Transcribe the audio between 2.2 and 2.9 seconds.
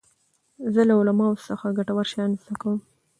زده کوم.